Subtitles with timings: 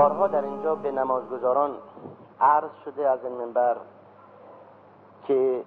[0.00, 1.76] بارها در اینجا به نمازگزاران
[2.40, 3.76] عرض شده از این منبر
[5.26, 5.64] که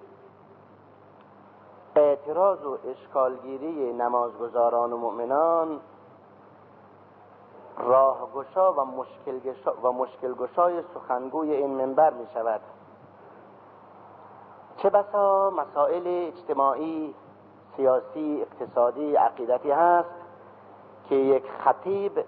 [1.96, 5.80] اعتراض و اشکالگیری نمازگزاران و مؤمنان
[7.78, 9.40] راهگشا و مشکل,
[9.82, 12.60] و مشکل گشای سخنگوی این منبر می شود.
[14.76, 17.14] چه بسا مسائل اجتماعی
[17.76, 20.14] سیاسی اقتصادی عقیدتی هست
[21.08, 22.24] که یک خطیب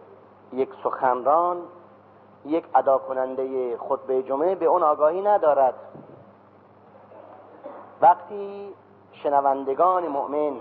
[0.52, 1.62] یک سخنران
[2.46, 5.74] یک ادا کننده خطبه جمعه به اون آگاهی ندارد.
[8.00, 8.74] وقتی
[9.12, 10.56] شنوندگان مؤمن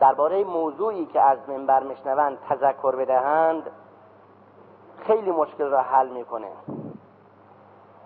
[0.00, 3.70] درباره موضوعی که از منبر میشنوند تذکر بدهند
[4.98, 6.50] خیلی مشکل را حل می‌کنه.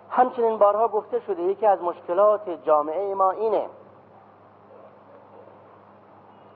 [0.09, 3.69] همچنین بارها گفته شده یکی از مشکلات جامعه ما اینه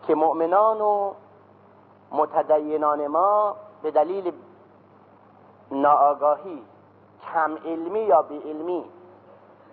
[0.07, 1.13] که مؤمنان و
[2.11, 4.33] متدینان ما به دلیل
[5.71, 6.63] ناآگاهی
[7.33, 8.85] کم علمی یا بی علمی.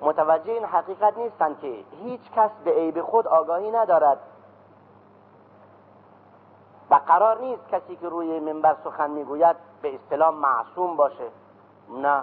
[0.01, 4.19] متوجه این حقیقت نیستند که هیچ کس به عیب خود آگاهی ندارد.
[6.91, 11.29] و قرار نیست کسی که روی منبر سخن می‌گوید به اصطلاح معصوم باشه.
[11.89, 12.23] نه.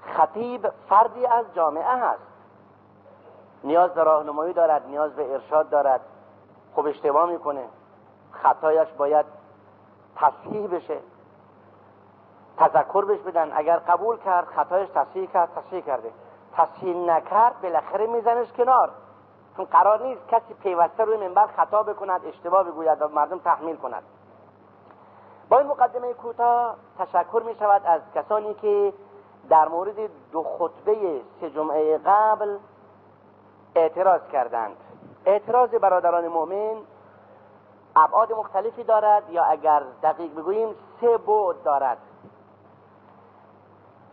[0.00, 2.22] خطیب فردی از جامعه هست.
[3.64, 6.00] نیاز به راهنمایی دارد نیاز به ارشاد دارد.
[6.76, 7.64] خب اشتباه می‌کنه.
[8.32, 9.26] خطایش باید
[10.16, 10.98] تصحیح بشه.
[12.56, 13.52] تذکر بهش بدن.
[13.54, 16.12] اگر قبول کرد خطایش تصحیح کرد تصحیح کرده.
[16.56, 18.90] تصحیح نکرد بالاخره میزنش کنار.
[19.56, 24.02] چون قرار نیست کسی پیوسته روی منبر خطا بکند اشتباه بگوید و مردم تحمیل کند.
[25.48, 28.92] با این مقدمه کوتاه تشکر می شود از کسانی که
[29.48, 32.58] در مورد دو خطبه سه جمعه قبل
[33.74, 34.76] اعتراض کردند.
[35.26, 36.76] اعتراض برادران مؤمن
[37.96, 41.98] ابعاد مختلفی دارد یا اگر دقیق بگوییم سه بعد دارد.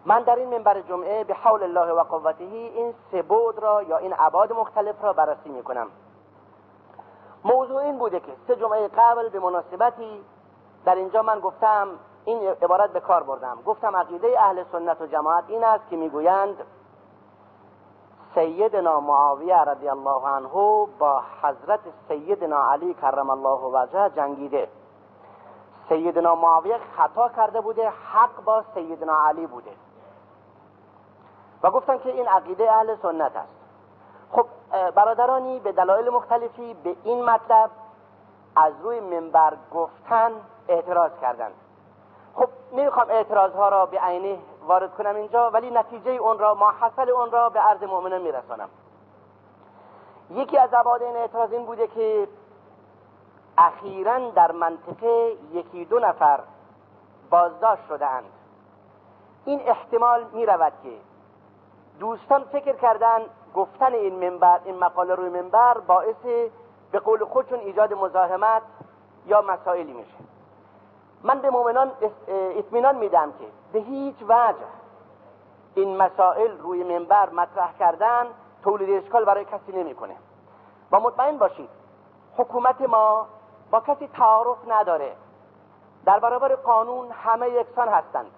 [0.05, 3.97] من در این منبر جمعه به حول الله و قوته این سه بود را یا
[3.97, 5.88] این ابعاد مختلف را بررسی می کنم
[7.44, 10.23] موضوع این بوده که سه جمعه قبل به مناسبتی
[10.85, 11.88] در اینجا من گفتم
[12.25, 13.57] این عبارت به کار بردم.
[13.66, 16.56] گفتم عقیده اهل سنت و جماعت این است که می‌گویند
[18.35, 24.69] سیدنا معاویه رضی الله عنه با حضرت سیدنا علی کرم الله وجهه جنگیده.
[25.90, 29.72] سیدنا معاویه خطا کرده بوده حق با سیدنا علی بوده.
[31.63, 33.49] و گفتن که این عقیده اهل سنت است.
[34.31, 34.45] خب
[34.95, 37.69] برادرانی به دلایل مختلفی به این مطلب
[38.55, 40.31] از روی منبر گفتن
[40.67, 41.53] اعتراض کردند.
[42.35, 46.72] خب نمی‌خوام اعتراض ها را به عینه وارد کنم اینجا ولی نتیجه اون را ما
[46.72, 48.69] حاصل اون را به عرض مؤمنان میرسانم.
[50.29, 52.28] یکی از ابعاد این اعتراض این بوده که
[53.57, 56.39] اخیرا در منطقه یکی دو نفر
[57.29, 58.25] بازداشت شده اند
[59.45, 60.89] این احتمال می رود که
[62.01, 63.22] دوستان فکر کردن
[63.56, 66.50] گفتن این منبر این مقاله روی منبر باعث
[66.91, 68.62] به قول خودشون ایجاد مزاحمت
[69.25, 70.17] یا مسائلی میشه.
[71.23, 71.91] من به مؤمنان
[72.28, 74.66] اطمینان میدم که به هیچ وجه
[75.75, 78.25] این مسائل روی منبر مطرح کردن
[78.63, 80.16] تولید اشکال برای کسی نمی‌کنه.
[80.91, 81.69] و مطمئن باشید
[82.38, 83.28] حکومت ما
[83.72, 85.16] با کسی تعارف نداره.
[86.06, 88.31] در برابر قانون همه یکسان هستند.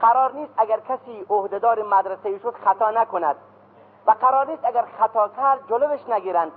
[0.00, 3.36] قرار نیست اگر کسی عهدهدار مدرسه شد خطا نکند.
[4.06, 6.52] و قرار نیست اگر خطا کرد جلوش نگیرند.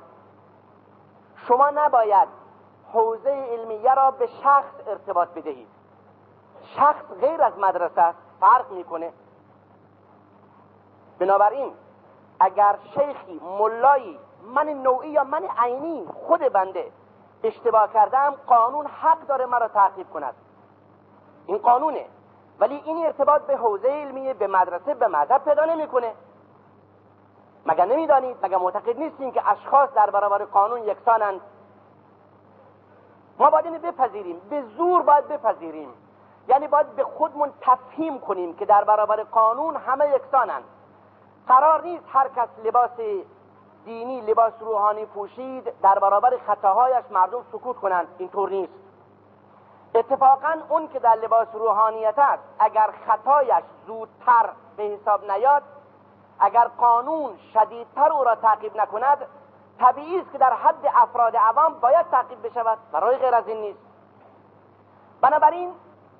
[1.35, 2.27] شما نباید
[2.93, 5.67] حوزه علمیه را به شخص ارتباط بدهید.
[6.63, 9.13] شخص غیر از مدرسه فرق می‌کنه.
[11.19, 11.73] بنابراین
[12.39, 16.91] اگر شیخی ملایی من نوعی یا من عینی خود بنده
[17.43, 20.33] اشتباه کردم قانون حق داره مرا تعقیب کند.
[21.45, 22.05] این قانونه.
[22.59, 26.13] ولی این ارتباط به حوزه علمیه به مدرسه به مذهب پیدا نمی‌کنه.
[27.65, 31.41] مگر نمی‌دانید؟ مگر معتقد نیستیم که اشخاص در برابر قانون یکسانند؟
[33.39, 34.41] ما باید اینو بپذیریم.
[34.49, 35.89] به زور باید بپذیریم.
[36.47, 40.63] یعنی باید به خودمون تفهیم کنیم که در برابر قانون همه یکسانند.
[41.47, 42.91] قرار نیست هر کس لباس
[43.85, 48.07] دینی لباس روحانی پوشید در برابر خطاهایش مردم سکوت کنند.
[48.17, 48.82] اینطور نیست.
[49.95, 55.63] اتفاقا اون که در لباس روحانیت است اگر خطایش زودتر به حساب نیاد
[56.39, 59.17] اگر قانون شدیدتر او را تعقیب نکند
[59.79, 63.79] طبیعی است که در حد افراد عوام باید تعقیب بشود برای غیر از این نیست.
[65.21, 65.73] بنابراین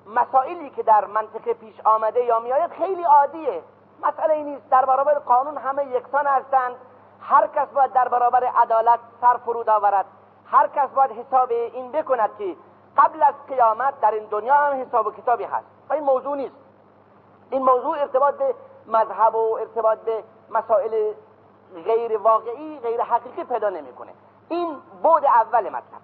[0.06, 3.62] مسائلی که در منطقه پیش آمده یا میآید خیلی عادیه.
[4.02, 6.74] مسئله نیست در برابر قانون همه یکسان هستند.
[7.20, 10.06] هر کس باید در برابر عدالت سر فرود آورد.
[10.46, 12.56] هر کس باید حساب این بکند که
[12.96, 15.66] قبل از قیامت در این دنیا هم حساب و کتابی هست.
[15.90, 16.54] و این موضوع نیست.
[17.50, 18.54] این موضوع ارتباط به
[18.86, 21.12] مذهب و ارتباط به مسائل
[21.84, 24.12] غیر واقعی غیر حقیقی پیدا نمی‌کنه.
[24.48, 26.00] این بود اول مطلب.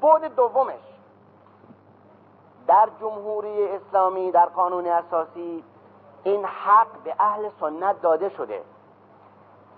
[0.00, 0.74] بود دومش.
[2.66, 5.64] در جمهوری اسلامی در قانون اساسی
[6.24, 8.62] این حق به اهل سنت داده شده.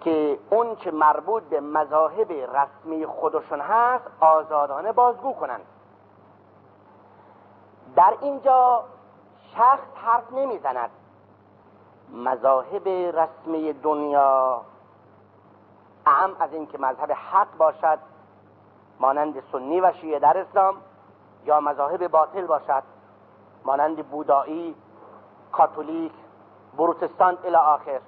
[0.05, 5.67] که اون که مربوط به مذاهب رسمی خودشون هست آزادانه بازگو کنند.
[7.97, 8.85] در اینجا
[9.57, 10.91] شخص حرف نمی‌زند.
[12.13, 14.63] مذاهب رسمی دنیا
[16.07, 17.99] اهم از اینکه مذهب حق باشد
[19.01, 20.75] مانند سنی و شیعه در اسلام
[21.45, 22.83] یا مذاهب باطل باشد
[23.65, 24.75] مانند بودایی
[25.53, 26.13] کاتولیک
[26.79, 28.01] پروتستان الی آخر.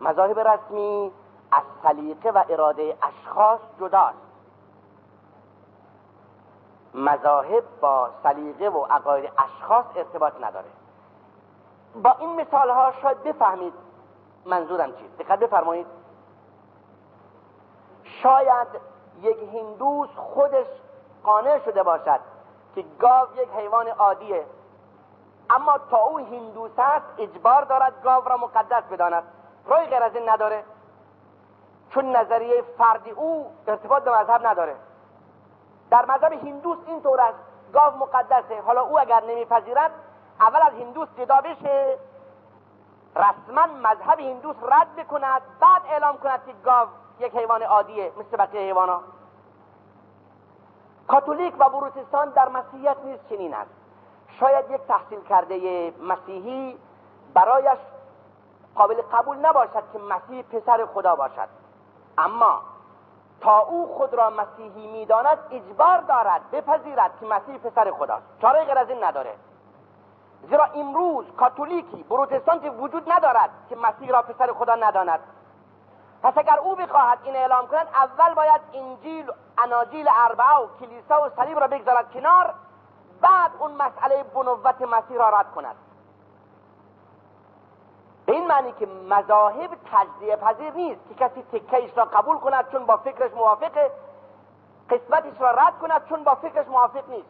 [0.00, 1.12] مذاهب رسمی
[1.52, 4.18] از سلیقه و اراده اشخاص جداست.
[6.94, 10.68] مذاهب با سلیقه و عقاید اشخاص ارتباط نداره.
[12.02, 13.72] با این مثال ها شاید بفهمید
[14.46, 15.18] منظورم چیست.
[15.18, 15.86] دقت بفرمایید.
[18.04, 18.68] شاید
[19.22, 20.66] یک هندوس خودش
[21.24, 22.20] قانع شده باشد
[22.74, 24.46] که گاو یک حیوان عادیه
[25.50, 29.24] اما تا او هندوس است اجبار دارد گاو را مقدس بداند.
[29.66, 30.64] رای غیر از این نداره.
[31.90, 34.76] چون نظریه فردی او ارتباط به مذهب نداره.
[35.90, 37.38] در مذهب هندوس اینطور است.
[37.72, 38.60] گاو مقدسه.
[38.60, 39.90] حالا او اگر نمیپذیرد
[40.40, 41.98] اول از هندوس جدا بشه.
[43.16, 46.88] رسما مذهب هندوس رد بکند بعد اعلام کند که گاو
[47.20, 49.00] یک حیوان عادیه مثل بقیه حیوانا.
[51.08, 53.70] کاتولیک و بروتستان در مسیحیت نیز چنین است.
[54.40, 56.78] شاید یک تحصیل کرده مسیحی
[57.34, 57.78] برایش
[58.76, 61.48] قابل قبول نباشد که مسیح پسر خدا باشد.
[62.18, 62.60] اما
[63.40, 68.26] تا او خود را مسیحی می‌داند اجبار دارد بپذیرد که مسیح پسر خداست.
[68.42, 69.34] چاره غیر از این نداره.
[70.42, 75.20] زیرا امروز کاتولیکی پروتستانتی وجود ندارد که مسیح را پسر خدا نداند.
[76.22, 81.28] پس اگر او بخواهد این اعلام کند اول باید انجیل اناجیل اربعه و کلیسا و
[81.36, 82.54] صلیب را بگذارد کنار
[83.20, 85.76] بعد اون مسئله بنوت مسیح را رد کند.
[88.46, 93.32] معنی که مذاهب تجزیه پذیر نیست که کسی تکهش را قبول کند چون با فکرش
[93.32, 93.90] موافقه
[94.90, 97.28] قسمتش را رد کند چون با فکرش موافق نیست.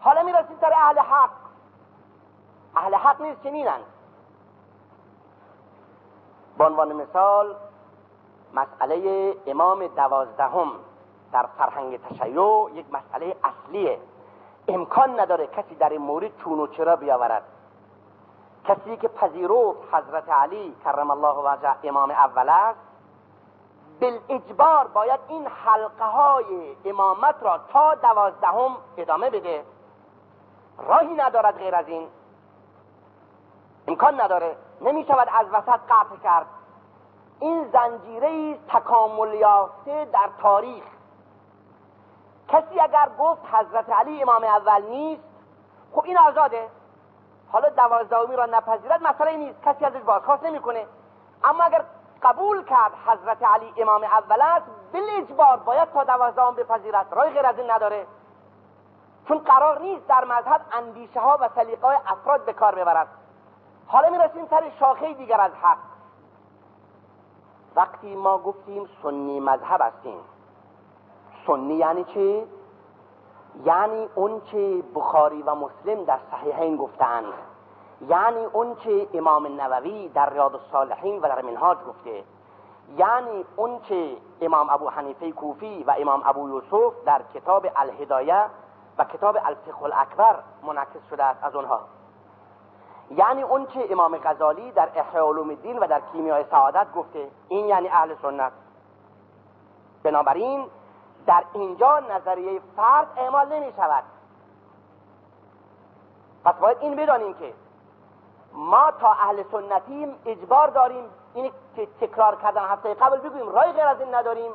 [0.00, 1.30] حالا می‌رسیم سر اهل حق.
[2.76, 3.84] اهل حق نیست چنینند.
[6.58, 7.54] به عنوان مثال
[8.54, 10.72] مسئله امام دوازدهم
[11.32, 13.98] در فرهنگ تشیع یک مسئله اصلیه.
[14.68, 17.42] امکان نداره کسی در این مورد چون و چرا بیاورد.
[18.64, 22.90] کسی که پذیرفت حضرت علی کرم الله وجه امام اول است
[24.00, 29.64] بالاجبار باید این حلقه های امامت را تا دوازدهم ادامه بده.
[30.78, 32.08] راهی ندارد غیر از این.
[33.88, 34.56] امکان نداره.
[34.80, 36.46] نمی شود از وسط قطع کرد.
[37.40, 40.84] این زنجیره تکامل یافته در تاریخ.
[42.48, 45.22] کسی اگر گفت حضرت علی امام اول نیست
[45.92, 46.68] خب این آزاده.
[47.52, 49.62] حالا دوازدهمی را نپذیرد مسئله نیست.
[49.62, 50.86] کسی ازش بازخواست نمی‌کنه.
[51.44, 51.84] اما اگر
[52.22, 57.06] قبول کرد حضرت علی امام اول است بل اجبار باید تا دوازدهم بپذیرد.
[57.10, 58.06] رای غیر از این نداره.
[59.28, 63.08] چون قرار نیست در مذهب اندیشه ها و سلیقه های افراد به کار ببرد
[63.86, 65.78] حالا می‌رسیم سر شاخه دیگر از حق.
[67.76, 70.20] وقتی ما گفتیم سنی مذهب هستیم.
[71.46, 72.46] سنی یعنی چی؟
[73.64, 77.24] یعنی اون که بخاری و مسلم در صحیحین گفتند
[78.08, 82.24] یعنی اون که امام نووی در ریاض الصالحین و در منهاج گفته.
[82.96, 88.46] یعنی اون که امام ابو حنیفه کوفی و امام ابو یوسف در کتاب الهدایه
[88.98, 91.80] و کتاب الفقه الاکبر منعکس شده است از اونها.
[93.10, 97.30] یعنی اون که امام غزالی در احیاء علوم الدین و در کیمیای سعادت گفته.
[97.48, 98.52] این یعنی اهل سنت.
[100.02, 100.66] بنابراین
[101.26, 104.04] در اینجا نظریه فرد اعمال نمی شود
[106.44, 107.54] پس باید این بدانیم که
[108.52, 113.86] ما تا اهل سنتیم اجبار داریم این که تکرار کردن هفته قبل بگوییم رای غیر
[113.86, 114.52] از این نداریم.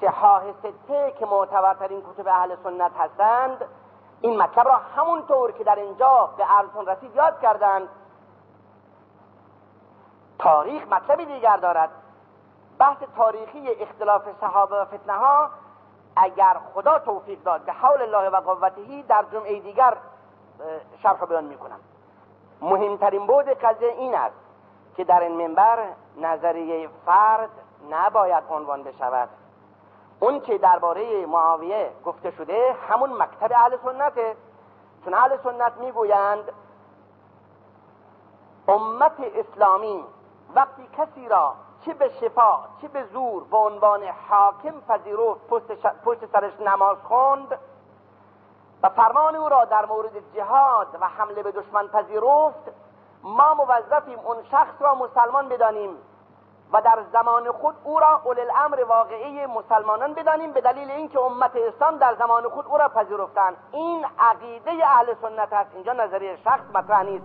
[0.00, 3.64] صحاح سته که معتبرترین کتب اهل سنت هستند
[4.20, 7.88] این مطلب را همونطور که در اینجا به عرضتون رسید یاد کردند.
[10.38, 11.90] تاریخ مطلبی دیگر دارد.
[12.78, 15.50] بحث تاریخی اختلاف صحابه و فتنه ها
[16.16, 19.96] اگر خدا توفیق داد به حول الله و قوتهی در جمعه دیگر
[21.02, 21.80] شرح بیان می‌کنم.
[22.60, 24.36] مهمترین بود قضیه این است
[24.96, 25.78] که در این منبر
[26.16, 27.50] نظریه فرد
[27.90, 29.28] نباید عنوان بشود.
[30.20, 34.36] اون که درباره معاویه گفته شده همون مکتب اهل سنته.
[35.04, 36.52] چون اهل سنت می‌گویند
[38.68, 40.04] امت اسلامی
[40.54, 41.54] وقتی کسی را
[41.86, 45.46] چه به شفا چه به زور به عنوان حاکم پذیرفت
[46.04, 47.58] پشت, سرش نماز خوند
[48.82, 52.70] و فرمان او را در مورد جهاد و حمله به دشمن پذیرفت
[53.22, 55.96] ما موظفیم اون شخص را مسلمان بدانیم
[56.72, 61.56] و در زمان خود او را اول الامر واقعی مسلمانان بدانیم به دلیل اینکه امت
[61.56, 63.56] اسلام در زمان خود او را پذیرفتند.
[63.72, 67.24] این عقیده اهل سنت است اینجا نظریه شخص مطرح نیست.